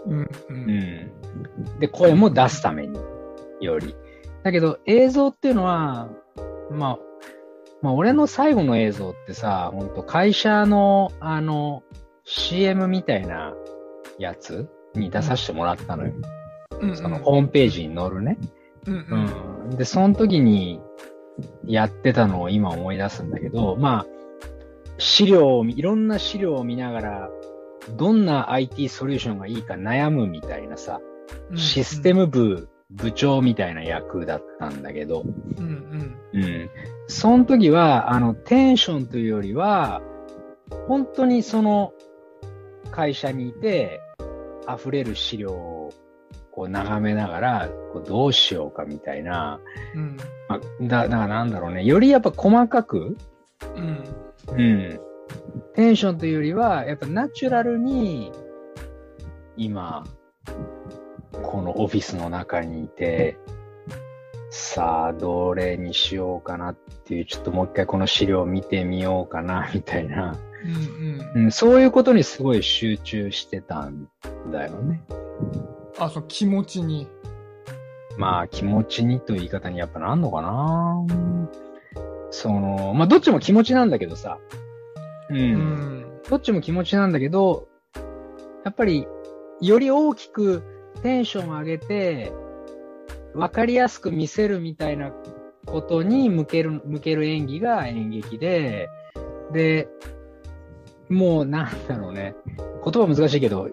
[0.07, 0.28] うんう。
[0.48, 1.78] うんん。
[1.80, 2.98] で、声も出すために。
[3.61, 3.94] より。
[4.42, 6.11] だけど映像っていうのは、
[6.70, 6.98] まあ、
[7.85, 11.83] まあ俺の最後の映像ってさ、本当会社のあの
[12.25, 13.53] CM みたいな
[14.18, 16.14] やつに出させてもらったのよ。
[16.81, 18.38] うんそのホームページに載るね。
[18.87, 19.70] うんうん。
[19.70, 19.77] うん。
[19.77, 20.81] で、その時に
[21.66, 24.07] やってたのを今思い出すんだけど、まあ、
[24.97, 27.31] 資料を見、いろんな資料を見ながら、
[27.99, 31.01] どんな IT ソリューションがいいか悩むみたいなさ、
[31.55, 35.23] システム部部長みたいな役だったんだけど、
[35.59, 36.42] うんうん。
[36.42, 36.70] うん。
[37.07, 40.03] その時は、あの、テンションというよりは、
[40.88, 41.93] 本当にその
[42.90, 44.01] 会社にいて、
[44.69, 45.93] 溢れる資料を
[46.51, 49.61] こう眺めながら、こうどうしようかみたいな、
[49.95, 50.17] うん
[50.49, 51.85] まあ、だ、だからなんだろうね。
[51.85, 53.17] よりやっぱ細かく、
[53.75, 54.05] うん。
[54.49, 55.01] うん。
[55.75, 58.33] テンションというよりは、やっぱナチュラルに、
[59.57, 60.05] 今、
[61.43, 63.37] このオフィスの中にいて、
[64.57, 71.45] さあ、どれにしようかなっていう、ちょっともう一回この資料を見てみようかな、 みたいな、うんうん。
[71.47, 74.09] うん、そういうことにすごい集中してたん
[74.53, 75.03] だよね。
[75.99, 77.09] あ、そう、気持ちに。
[78.17, 81.05] まあ、気持ちにという言い方にやっぱなんのかな
[82.31, 84.38] その、まあ、どっちも気持ちなんだけどさ。
[85.31, 85.35] う。
[85.35, 86.21] うんん。
[86.31, 87.67] どっちも気持ちなんだけど、
[88.64, 89.09] やっぱり、
[89.61, 90.62] より大きく
[91.03, 92.33] テンションを上げて、
[93.35, 95.12] わかりやすく見せるみたいな
[95.66, 98.88] ことに向ける、向ける演技が演劇で、
[99.53, 99.88] で、
[101.09, 102.35] もうなんだろうね。
[102.85, 103.68] 言葉難しいけど、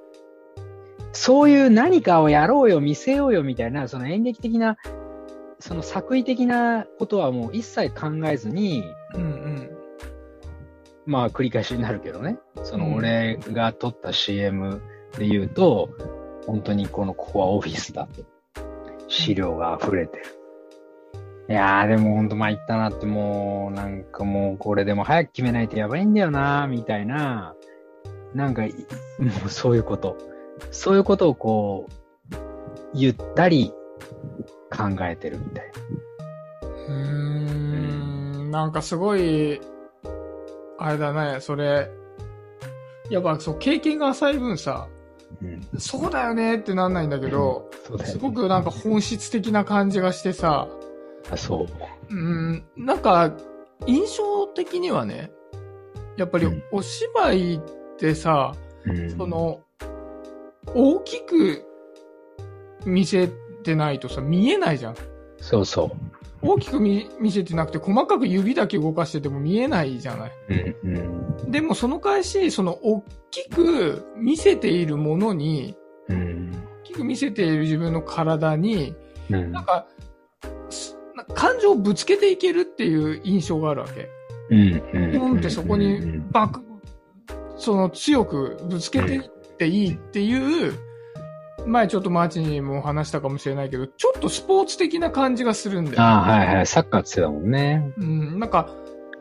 [1.12, 4.78] そういう何かをやろうよ、見せようよみたいな、その演劇的な、
[5.60, 9.70] その作為的なことはもう一切考えずに、うんうん。
[11.06, 12.38] まあ繰り返しになるけどね。
[12.64, 14.82] そうんの俺が撮った CM
[15.18, 15.90] で言うと、
[16.48, 18.31] 本当にこの、ここはオフィスだと。
[19.12, 20.24] 資料が溢れてる。
[21.50, 27.54] いやーでも本当参ったなってもう、なんかもうこれでも早く決めないとやばいんだよなみたいな、
[28.34, 28.72] なんかい、
[29.20, 30.18] もうそういうこと。
[30.72, 32.36] そういうことをこう、
[32.94, 33.74] ゆったり
[34.70, 36.68] 考えてるみたいな。
[36.70, 36.94] うー
[38.48, 38.52] ん。
[38.52, 39.60] なんかすごい、
[40.80, 41.90] あれだね、それ。
[43.10, 44.88] やっぱそう、経験が浅い分さ、
[45.42, 45.80] うん。
[45.80, 48.14] そうだよねってなんないんだけど、そうだよね。
[48.14, 50.68] すごくなんか本質的な感じがしてさ、
[51.30, 51.68] あ、そ
[52.10, 52.14] う。
[52.14, 53.32] うん、なんか、
[53.86, 55.32] 印象的にはね、
[56.18, 56.64] やっぱりうん。
[56.72, 57.60] お芝居っ
[57.98, 59.18] てさ、うん。
[59.18, 59.62] そ、の、
[60.74, 61.66] 大きく
[62.86, 63.28] 見せ
[63.64, 64.96] てないとさ、見えないじゃん。
[65.38, 65.96] そうそ
[66.42, 70.32] 大きく見せてなくて、細かく指だけ動かしてても見えないじゃない。
[70.84, 70.88] う。
[70.88, 70.96] ん、
[71.44, 71.52] うん。
[71.52, 75.76] でもその返し、その大きく見せているものに、
[76.08, 76.52] うん。
[76.82, 78.96] 大きく見せている自分の体に、
[79.30, 79.86] うんなんか、
[81.34, 84.10] 感情をぶつけていけるっていう印象があるわけ。
[84.50, 86.62] うんうんポンってそこにうんバク、
[87.56, 90.74] その強くぶつけていっていいっていう、
[91.66, 96.02] 前ちょっとマーチにも話したかもしれないけど、ちょっとスポーツ的な感じがするんだよ。
[96.02, 96.68] ああ、はいはい。
[96.68, 97.94] サッカーって言ってたもんね。
[97.98, 98.70] うん、なんか、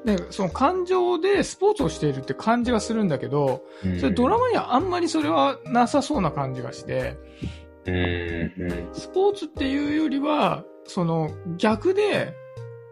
[0.04, 3.62] ね、その感情でスポーツをしているって感じがするんだけど、
[3.98, 7.18] それドラマにはあんまりそれはなさそうな感じがして、
[7.86, 12.34] うんうんスポーツっていうよりは、その逆で、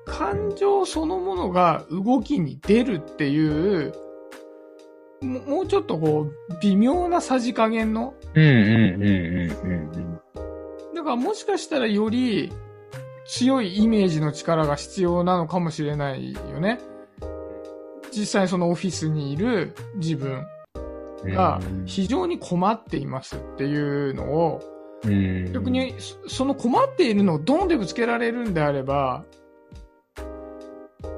[0.06, 3.92] 感情そのものが動きに出るっていう
[5.20, 8.14] ももうちょっとこう、微妙なさじ加減の？
[8.34, 10.18] うんうんうんうんうん
[10.94, 12.52] だからもしかしたらより
[13.26, 16.80] 強いイメージの力が必要なのかもしれないよね。
[18.10, 20.44] 実際そのオフィスにいる自分
[21.24, 21.34] うん。
[21.34, 24.62] が非常に困っていますっていうのを、
[25.04, 29.24] うん、逆にそその困っているのをドンでぶつけられるんであれば、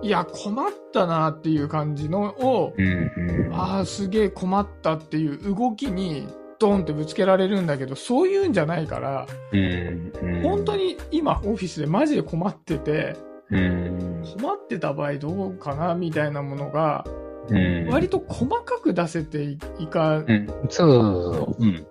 [0.02, 3.12] いや、困ったなっていう感じのを、うん
[3.46, 6.26] うん、ああ、すげえ困ったっていう動きに
[6.58, 13.16] ドンってぶつけられるんだけど、そういうんじゃないから、うんうん、本当に今オフィスでマジで困ってて、
[13.50, 17.04] うん困ってた場合どうかなみたいなものが、
[17.48, 19.58] うん、割と細かく出せてい
[19.88, 21.64] か、うん、そうそうそう。
[21.64, 21.86] うん。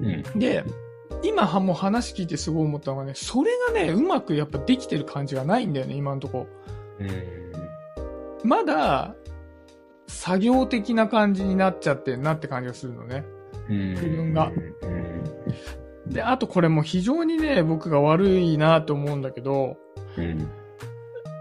[0.00, 0.38] うん。
[0.38, 0.64] で、
[1.22, 6.79] 今はもう話聞いてすごい思ったのがね、それがね、うまくやっぱできてる感じがないんだよね、今のとこうん。
[8.44, 9.14] まだ、
[10.06, 13.24] 作業的な感じになっちゃってんなって感じがするのね。
[13.68, 13.90] うん。
[13.90, 14.50] 自分が
[14.82, 16.12] うん。
[16.12, 19.76] で、あとこれも非常にね、僕が悪いなと思うんだけど、
[20.16, 20.48] うん。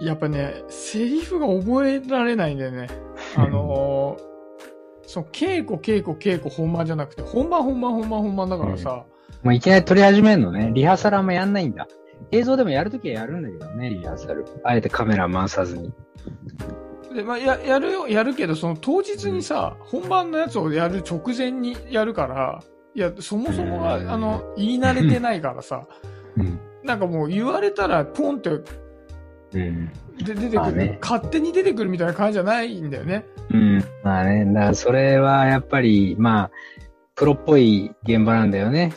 [0.01, 2.87] やっぱね、セリフが覚えられないんだよね。
[3.35, 4.29] あのー
[5.09, 9.05] そう、稽古、稽古、稽古、本番じゃなくて、本番、本番、本番、本番だからさ、
[9.41, 10.69] もういきなり撮り始めるのね。
[10.71, 11.87] リハーサルあんまやんないんだ。
[12.31, 14.45] 映像でもやるときはやるんだけどね、リハーサル。
[14.63, 15.91] あえてカメラ回さずに。
[17.13, 22.63] で、まあ、や、やるよ、やるけど、その当日にさ、本番のやつをやる直前にやるから、
[22.95, 25.87] いや、そもそもが、うんあの、言い慣れてないからさ、
[26.37, 26.59] うん。
[26.83, 28.53] なんかもう言われたら、ポンってう
[29.59, 29.87] ん。
[30.17, 33.25] で出てくる、まあね勝手に出てくるみたいな感じじゃないんだよね。
[33.51, 33.83] うん。
[34.03, 36.51] まあね、だからそれはやっぱり、まあ、
[37.15, 38.93] プロっぽい現場なんだよね。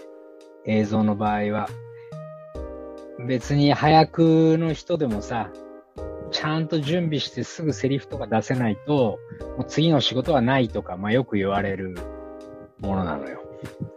[0.67, 1.69] 映像の場合は。
[3.27, 5.51] 別に早くの人でもさ、
[6.31, 9.19] ちゃんと準備してすぐセリフとか出せないと、
[9.57, 11.97] もう次の仕事はないとか、まあよく言われる
[12.81, 13.41] ものなのよ。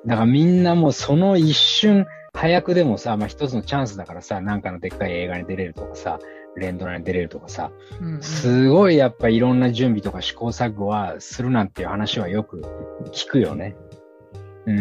[0.06, 6.20] だからみんなもうその一瞬、早くでもさ、まあ一つのチャンスだからさ、なんかのでっかい映画に出れるとかさ、
[6.56, 12.62] 連ドラに出れるとかさ、うんうんすごいやっぱいろんな準備とか試行錯誤はするなんていう話はよく
[13.12, 13.76] 聞くよね。
[14.66, 14.78] うん。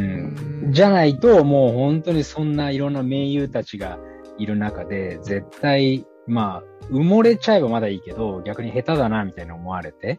[0.67, 3.99] うんじゃないともう本当にそんないろんな名優たちが
[4.39, 10.19] いる中で絶対、まあ、埋もれちゃえばまだいいけど、逆に下手だなみたいな思われて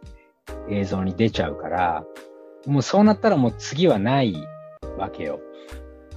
[0.70, 2.06] 映像に出ちゃうから、
[2.66, 4.36] もうそうなったらもう次はない
[4.98, 5.40] わけよ。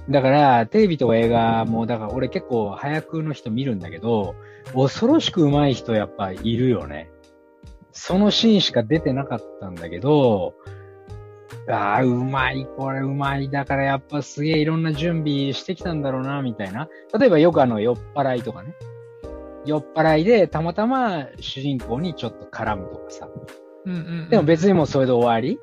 [0.09, 4.35] だから、テレビとか映画も、だから俺結構早くの人見るんだけど、
[4.73, 7.11] 恐ろしく上手い人やっぱいるよね。
[7.91, 10.55] そのシーンしか出てなかったんだけど、
[11.67, 13.49] ああ、うまい、これうまい。
[13.49, 16.87] だからやっぱすげえいろんな準備してきたんだろうな、みたいな。
[17.17, 18.75] 例えばよくあの酔っ払いとかね。
[19.65, 23.29] 酔っ払いでたまたま主人公にちょっと絡むとかさ。
[23.85, 25.59] うんうんうんでも別にもうそれで終わり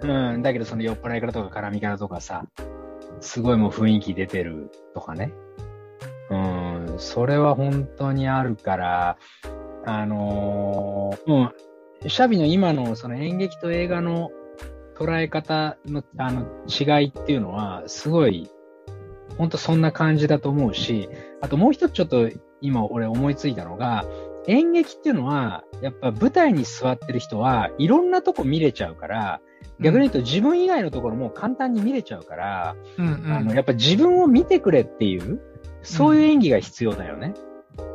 [0.00, 0.42] うん。
[0.42, 2.46] だけどその酔っ払いからとか絡みからとかさ、
[3.20, 5.32] すごいもう雰囲気出てるとかね。
[6.30, 6.94] うん。
[6.98, 9.16] それは本当にあるから、
[9.84, 12.08] あのーうん。
[12.08, 14.30] シャビの今のその演劇と映画の
[14.98, 18.50] 捉え方のあの違いっていうのは、すごい、
[19.38, 21.08] 本当そんな感じだと思うし、
[21.42, 22.30] あともう一つちょっと
[22.60, 24.04] 今俺思いついたのが、
[24.48, 29.40] 演劇っていうのは、やっぱ舞台に座ってる人はいろんなとこ見れちゃうから、
[29.80, 35.40] 逆に言うと自分以外のところも簡単に見れちゃうから、うんうんあの、やっぱ自分を見てくれっていう、
[35.82, 37.34] そういう演技が必要だよね。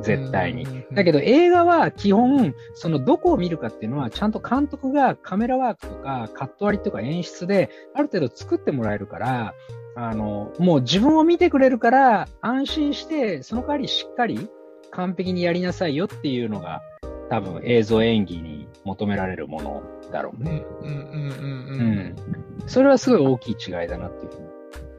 [0.01, 0.65] 絶対に。
[0.93, 9.53] だけど、ど映画は基本、そのどこを見るかっていうのは、ちゃんと監督がカメラワークとかカット割りとか演出で、ある程度作ってもらえるから、
[9.95, 14.49] あの、もう自分を見てくれるから、安心して、その代わりしっかり
[14.91, 16.81] 完璧にやりなさいよっていうのが、
[17.29, 20.65] 多分映像演技に求められるものだろうね。
[20.81, 22.67] うんうんうんううんん。
[22.67, 24.47] それはすごい大きい違いだなっていうふうに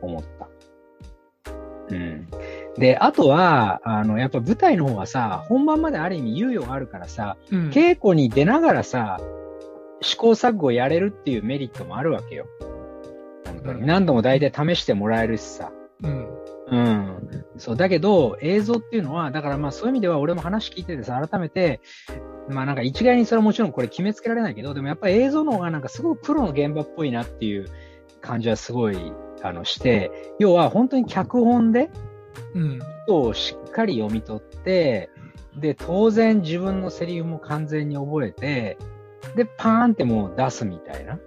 [0.01, 0.49] 思った。
[1.91, 2.27] うん。
[2.79, 7.71] で、あとは、あの、やっぱ舞台の方はさ、本番まである意味猶予があるからさ、うん。
[7.71, 9.21] 稽古に出ながらさ、
[10.01, 12.47] 試行錯誤やれるっていうメリットもあるわけよ。
[13.47, 13.81] 本当に。
[13.81, 15.71] うん何度も大体試してもらえるしさ。
[16.03, 16.29] うん。
[16.71, 17.45] うん。
[17.59, 17.77] そう。
[17.77, 21.81] だけど、映像っていうのは、だからまあそういう意味では俺も話聞いててさ、改めて、
[22.49, 27.67] まあなんか一概にそれはもちろんこれ決めつけられないけど、でもやっぱり映像の方がなんかすごくプロの現場っぽいなっていう
[28.21, 28.97] 感じはすごい、
[29.43, 31.91] あの、して、要は本当に脚本で、
[32.55, 32.81] うん。
[33.09, 35.11] をしっかり読み取って、
[35.57, 38.79] で、当然自分のセリフも完全に覚えて、
[39.37, 41.19] で、パーンってもう出すみたいな。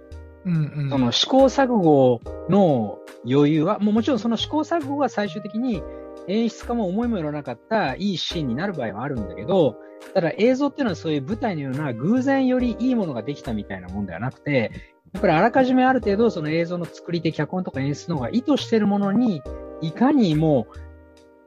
[0.44, 0.90] うんうん。
[0.90, 5.82] その試行錯誤の余裕は、もうもちろんその試行錯誤が最終的に
[6.28, 9.76] 演出家も思いもよらなかったいいシーンになる場合はあるんだけど、
[10.14, 14.70] ただ映像っていうのはそういう舞台のような偶然よりいいものができたみたいなもんではなくて、
[15.12, 19.42] やっぱりあらかじめある程度その映像の作り手、脚本とか演出の方が意図してるものに、
[19.80, 20.66] いかにも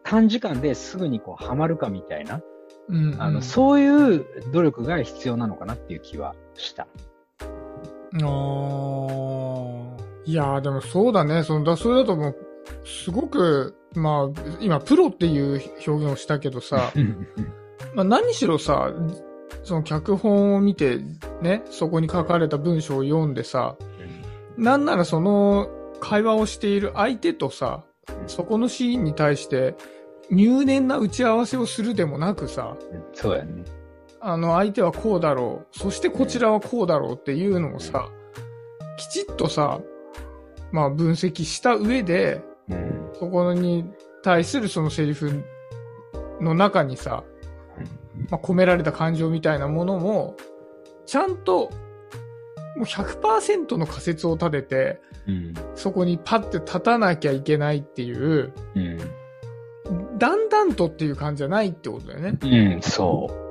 [0.04, 2.42] 短時間ですぐにこうハマるかみたいな、
[2.90, 6.88] うん、あの、そういう努力が必要なのかなっていう気はした。
[8.14, 11.44] あーいやーでもそうだね。
[11.44, 12.36] そのだ、それだともう、
[12.86, 16.92] すごく、まあ、今、プロっていう表現をしたけどさ、
[17.96, 18.92] まあ何しろさ、
[19.64, 21.00] その脚本を見て、
[21.42, 23.76] ね、そこに書かれた文章を読んでさ、
[24.58, 27.84] なんならその会話をしている相手とさ、
[28.28, 29.76] そこのシーンに対して
[30.30, 32.78] 入念な打ち合わせをするでもなくさ、
[33.14, 33.64] そうやね。
[34.22, 38.10] あの相手はこうだろう、そしてこちらはこうだろうっていうのをさ、
[38.98, 39.80] きちっとさ、
[40.72, 43.10] まあ分析した上で、うん。
[43.14, 43.86] そこに
[44.24, 45.44] 対するそのセリフ
[46.40, 47.24] の中にさ、
[48.30, 50.36] まあ、込められた感情みたいなものも、
[51.06, 51.70] ちゃんと、
[52.76, 55.54] もう100%の仮説を立てて、うん。
[55.76, 58.98] そこにパッて立たなきゃいけないっていう、うん。
[60.18, 62.38] だんだんとっていう感じじゃないってことだよね。
[62.42, 63.50] うん、そう。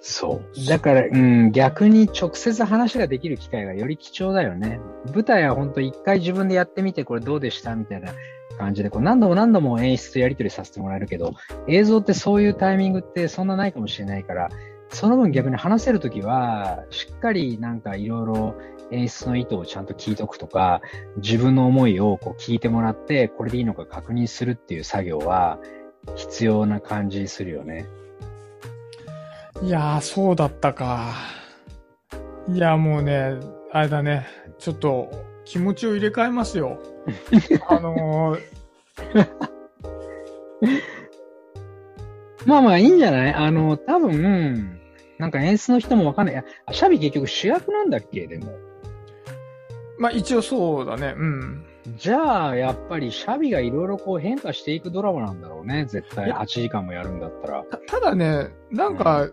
[0.00, 0.66] そう。
[0.66, 4.80] だから、うん、逆に直接話ができる機会がより貴重だよね。
[5.12, 8.12] 舞台は本当一回自分でやってみてこれどうでしたみたいな
[8.58, 11.34] 感じで、こう何度も何度も演出とやり取りさせてもらえるけど、
[11.68, 14.48] 映像ってそういうタイミングってそんなないかもしれないから、
[14.92, 18.54] その分逆に話せるときは、しっかりなんかいろいろ
[18.90, 20.80] 演出の意図をちゃんと聞いとくとか、
[21.16, 25.58] 自分の思いをこう聞いてもらって、これでいいのか確認するっていう作業は
[26.16, 27.86] 必要な感じするよね。
[29.62, 31.14] いやー、そうだったか。
[32.48, 33.36] いや、もうね、
[33.72, 34.26] あれだね、
[34.58, 35.10] ちょっと
[35.44, 36.78] 気持ちを入れ替えますよ。
[37.68, 38.40] あのー、
[42.46, 43.34] まあまあいいんじゃない？
[43.34, 44.79] あの、多分、
[45.20, 46.44] なんか演出の人もわかんない。
[46.66, 48.52] あシャビ結局主役なんだっけでも。
[49.98, 51.66] まあ一応そうだね、うん。
[51.98, 55.84] じゃあ、やっぱりシャビがいろいろこう変化していくドラマなんだろうね。
[55.86, 57.64] 絶対いや8時間もやるんだったら。
[57.64, 59.28] たただね、なんか、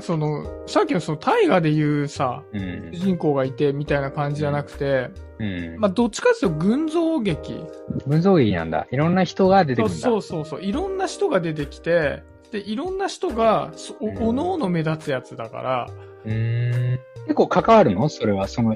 [0.00, 2.98] その、さっきのその大河で言うさ、うん主。
[2.98, 5.80] 人公がいてみたいな感じじゃなくて、うん。
[5.80, 7.64] まあどっちかっていうと群像劇。
[8.06, 8.86] 群像劇なんだ。
[8.90, 10.00] いろんな人が出てくるんだ。
[10.00, 10.62] そうそうそう。
[10.62, 15.90] いろんな人が出てきて、で、いろんな人が、そおうんおのおの目立つやつだから、
[16.24, 16.98] うーん。
[17.24, 18.08] 結構関わるの？
[18.08, 18.74] それは、その、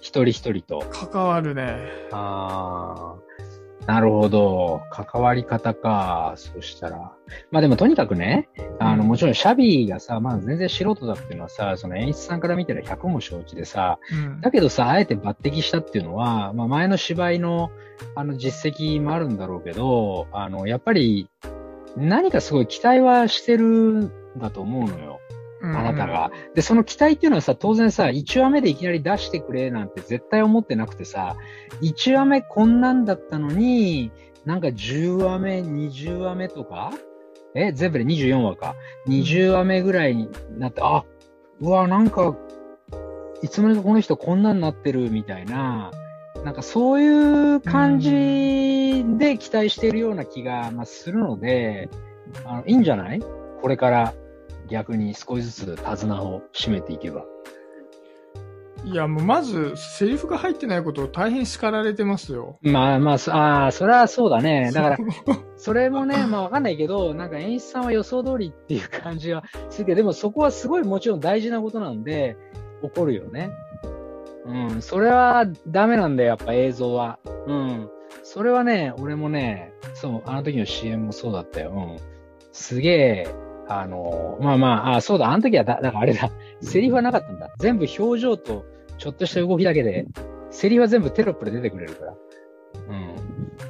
[0.00, 0.80] 一人一人と。
[0.90, 1.76] 関わるね。
[2.10, 3.14] あ
[3.86, 4.82] あ、なるほど。
[4.90, 6.34] 関わり方か。
[6.36, 7.12] そしたら。
[7.50, 8.48] まあでもとにかくね、
[8.80, 14.40] あの、うんもちろんシャビーがさ、まあ全然素人だっていうのはさ、その演出さんから見たら100も承知でさ、うん。
[14.40, 17.70] だけどさ、あえて抜擢したっていうのは、まあ前の芝居の、
[18.16, 21.28] あの実績もあるんだろうけど、あの、やっぱり、
[21.96, 25.20] 何かすごい期待はしてるんだと思うのよ。
[25.62, 26.30] あなたが。
[26.54, 31.36] で、その期待っていうのはさ、当然さ、1話目でいきなり出してくれなんて絶対思ってなくてさ、
[31.80, 34.10] 1話目こんなんだったのに、
[34.44, 36.92] なんか10話目、20話目とか
[37.54, 38.74] え、全部で24話か。
[39.08, 40.28] 20話目ぐらいに
[40.58, 41.04] なって、あ、
[41.60, 42.36] うわ、なんか、
[43.42, 45.92] いつの間にかこの人こんなんなってるみたいな、
[46.44, 48.10] なんかそういう感じ
[49.18, 51.88] で期待しているような気が、まあ、するので、
[52.44, 53.22] あの、いいんじゃない？
[53.62, 54.14] これから
[54.68, 57.24] 逆に少しずつ手綱を締めていけば。
[58.84, 62.58] いや、もうまず、セリフが入ってないことを大変叱られてますよ。
[62.60, 64.70] まあまあ、そああ、それはそうだね。
[64.74, 64.98] だから、
[65.56, 72.36] それもね、まあわかんないけど、なんか演出さんは予想通りっていう感じはするけど、でもそこはすごいもちろん大事なことなんで、
[72.82, 73.50] 怒るよね。
[74.44, 77.18] うん、それはダメなんだよ、やっぱ映像は。
[77.46, 77.90] うん。
[78.22, 81.70] それはね、俺もね、そう、あの時の CM もそうだったよ。
[81.70, 81.96] うん。
[82.52, 83.34] すげえ、
[83.68, 86.30] あの、まあまあ、あそうだ、あの時はだ、だからあれだ、
[86.60, 87.52] セリフはなかったんだ。
[87.58, 88.64] 全部表情と、
[88.98, 90.06] ちょっとした動きだけで、
[90.50, 92.14] セリフは全部テロップで出てくれるから。
[92.88, 93.14] うん。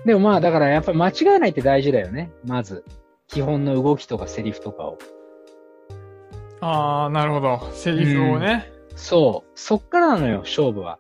[0.05, 2.33] でもまあ、だからやっぱり間違えないって大事だよね。
[2.45, 2.85] まず。
[3.29, 4.99] 基本の動きとかセリフとかを。
[6.61, 7.71] ああ、なるほど。
[7.73, 8.74] セリフをね。
[8.95, 9.51] そう。
[9.55, 10.99] そっからなのよ、勝負は。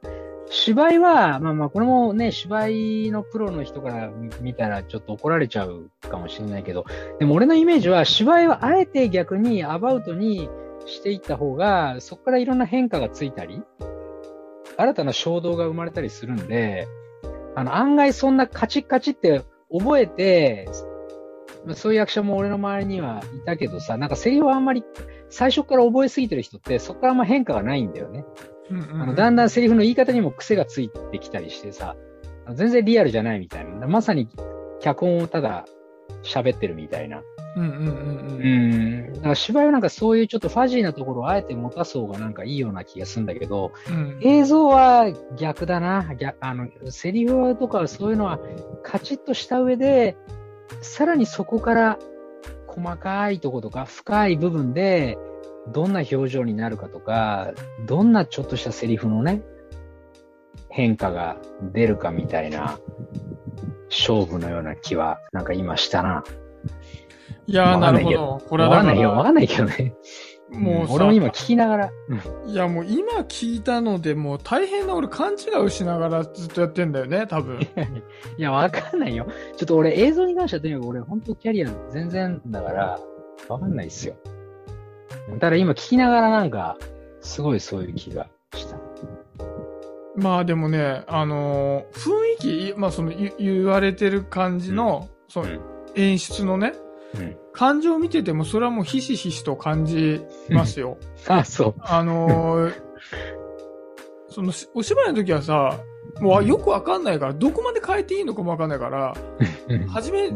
[0.50, 6.84] 芝居は、まあまあ、これもね、芝居のプロの人から見たらちょっと怒られちゃうかもしれないけど、
[7.18, 10.48] でも俺のイメージは、芝居はあえて逆にアバウトに
[10.86, 13.62] していった方が、そこからいろんな変化がついたり、
[14.76, 16.86] 新たな衝動が生まれたりするんで、
[17.56, 19.42] あの、案外そんなカチッカチって
[19.72, 20.68] 覚えて、
[21.74, 24.84] そういう役者も俺の周りにはいたけどさ、なんかセリフはあんまり
[25.34, 28.24] 最初から覚えすぎてる人って、そこからあんま変化がないんだよね。
[28.70, 31.96] うんうんうんあの、だんだんセリフの言い方にも癖がついてきたりしてさ、
[32.52, 33.88] 全然リアルじゃないみたいな。
[33.88, 34.28] まさに
[34.80, 35.64] 脚本をただ
[36.22, 37.20] 喋ってるみたいな。
[37.56, 37.90] うんうんうんう
[38.36, 39.10] うん。
[39.10, 39.12] ん。
[39.14, 44.20] だから芝居はなんかそういうちょっとファジーなところをあえて持たす方がなんかいいような気がするんだけど、うん。
[44.22, 46.14] 映像は逆だな。
[46.16, 48.38] 逆あの、セリフとかそういうのは
[48.84, 50.16] カチッとした上で、
[50.80, 51.98] さらにそこから
[52.74, 55.16] 細かいところとか深い部分で、
[55.72, 57.52] どんな表情になるかとか、
[57.86, 59.42] どんなちょっとしたセリフのね、
[60.68, 61.36] 変化が
[61.72, 62.78] 出るかみたいな
[63.88, 66.24] 勝負のような気は、なんか今したな。
[67.46, 68.42] いやー、なんるほど。
[68.48, 69.94] これはわかんないよ、わかんないけどね。
[70.58, 71.90] もうさ、俺も今聞きながら。
[72.46, 77.60] いやもう今聞いたので、もう大変な俺勘違いをしながらずっとやってんだよね、多分。
[78.38, 79.26] いや、わかんないよ。
[79.56, 83.00] ちょっと俺映像に関してはとにかく俺本当キャリア全然だから、
[83.48, 84.14] わかんないっすよ。
[85.40, 86.76] ただ今聞きながらなんか、
[87.20, 88.76] すごいそういう気がした。
[90.16, 91.98] まあでもね、あのー
[92.38, 95.48] 雰囲気、まあその言言われてる感じの、その
[95.96, 96.74] 演出のね、
[97.16, 97.36] うん。
[97.54, 100.98] 感情を見ててもそれはもうひしひしと感じますよ。
[101.28, 101.74] あ、そう。
[101.80, 102.72] あのー
[104.28, 105.78] そのしお芝居の時はさ、
[106.20, 109.14] もうよくわかんないから、どこまで変えていいのかもわかんないから、
[109.88, 110.30] はじめ、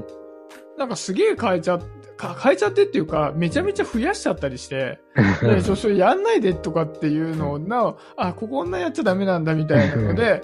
[0.76, 4.98] なんかすげえ変えちゃって、か変えちゃってっていうか、めちゃめちゃ増やしちゃったりして、
[5.40, 10.42] でそそれやんないでとかっていうのを、なお、あ、ここんなやっちゃダメなんだみたいなので、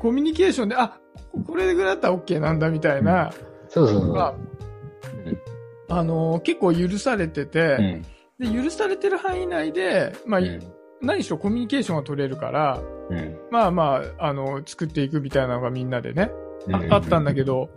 [0.00, 0.98] コミュニケーションで、あ、
[1.32, 3.32] ここれぐらいだったら OK なんだみたいな、
[3.68, 4.34] そうそうそう。
[5.92, 7.76] まあ、あのー結構許されてて、
[8.38, 8.52] うん。
[8.52, 10.60] で、許されてる範囲内で、まあ、うん。
[11.00, 12.80] 何しろコミュニケーションが取れるから、
[13.10, 13.38] うん。
[13.50, 16.30] まあまあ、あの、作っていくみたいなのがみんなでね、
[16.72, 17.70] あうんあったんだけど、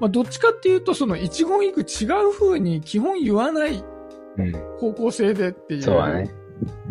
[0.00, 3.82] まあ、どっちかっていうと、その一言一句違う風に基本言わない
[4.38, 4.52] うん。
[4.78, 5.82] 方向性でっていう。
[5.82, 6.30] そうだね。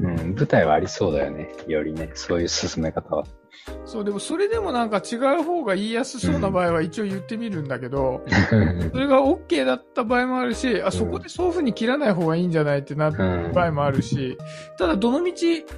[0.01, 0.36] うん。
[0.36, 1.49] 舞台はありそうだよね。
[1.67, 2.11] よりね。
[2.13, 3.26] そういう進め方は。
[3.86, 8.24] そう、でもそれでもなんか違う方が言いやすそうな場合は一応言ってみるんだけど、
[8.91, 14.38] それが OK だった場合もあるし、あ、そこでそういう風に切らない方がいいんじゃないってなったうん場合もあるし、
[14.78, 15.34] ただどの道、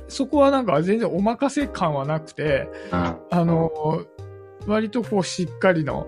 [0.08, 3.72] そこはなんか全然お任せ感はなくて、うんあの、
[4.68, 6.08] 割とこうしっかりの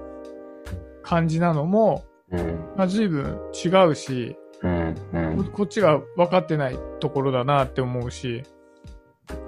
[1.04, 2.66] 感じなのも、うん。
[2.76, 4.36] まあ、随分違うし、
[4.66, 4.96] うん。
[5.14, 5.44] うん。
[5.46, 8.44] ここっちが分かってないところだなって思うし、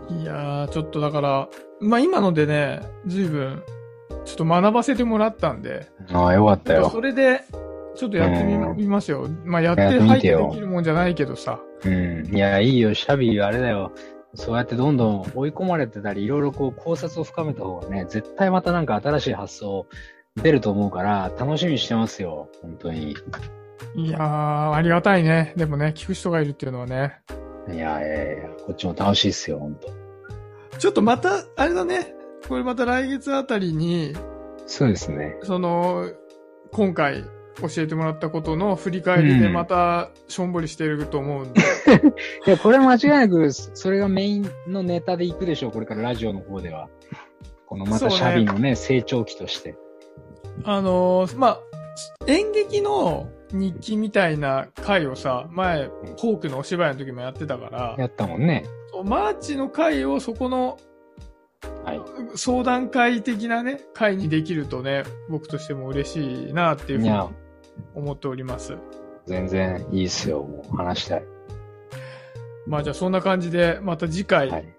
[0.09, 1.49] いやー、ちょっとだから、
[1.82, 3.63] まあ今のでね、随分、
[4.26, 7.01] ちょっと学ばせてもらったんで、ああ、よかったよそ。
[7.01, 7.41] れで、
[7.95, 9.28] ちょっとやってみ,、うんみますよ。
[9.43, 11.59] まあやって入ってできるもんじゃないけどさ。
[11.84, 12.28] うん。
[12.28, 12.93] いや、いいよ。
[12.93, 13.91] シャビーあれだよ。
[14.36, 19.88] そうやってどんどん追い込まれてたり、いろいろこう考察を深めた方がね、絶対またなんか新しい発想
[20.36, 22.49] 出ると思うから、楽しみにしてますよ。
[22.61, 23.15] 本当に。
[23.95, 25.53] いやー、ありがたいね。
[25.55, 27.19] でもね、聞く人がいるっていうのはね。
[27.71, 32.13] いやいやいや、こっちも楽しいっすよ、本当ちょっとまた、あれだね。
[32.47, 34.15] これまた来月あたりに、
[34.65, 35.38] そうですね。
[35.43, 36.09] その、
[36.71, 37.23] 今回
[37.61, 41.61] 教えてもらったことの振り返りでうんまたしょんぼりしてると思うんで。
[42.45, 46.89] いや、これは間違いなく、それがメインのネタでいくでしょう、これからラジオの方では。
[47.65, 49.75] このまたシャビのね、成長期として。
[50.63, 51.59] あのーまあ、
[52.28, 58.65] 演劇の日記みたいな回をさ、前、ホークのお芝居の時もやってたから、やったもんね。
[59.05, 60.77] マーチの回をそこの
[61.83, 62.01] はい。
[62.35, 67.11] 相談会的なね、会にできるとね、僕としても嬉しいなっていうふうに
[67.95, 68.77] 思っております。
[69.25, 71.23] 全然いいっすよ、もう話したい。
[72.65, 74.73] まあじゃあそんな感じで、また次回はい。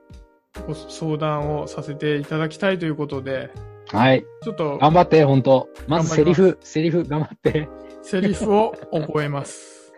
[0.66, 3.50] ご相談をさせていただきたいということで、
[3.86, 4.24] はい。
[4.42, 7.68] ちょっと頑張って、本当まずセリ頑フ、セリフ、頑張って。
[8.08, 9.92] セリフを覚えます。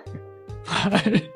[0.64, 1.30] はい。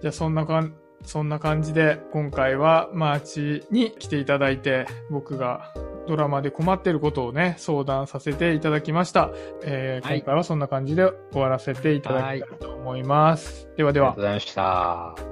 [0.00, 5.72] じゃあそんなかん、そんな感じで、今回はマーチに来ていただいて、僕が
[6.08, 9.30] ドラマで困ってることをね、相談させていただきました。
[9.62, 13.68] えーはい今回はそんな感じで終わらせていただきたいと思います。
[13.76, 14.22] ではではありがとう。
[14.22, 15.31] ございました。